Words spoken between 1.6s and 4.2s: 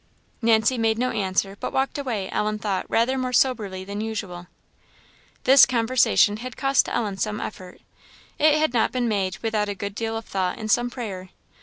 walked away, Ellen thought, rather more soberly than